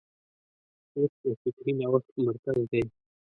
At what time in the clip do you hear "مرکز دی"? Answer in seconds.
2.25-2.83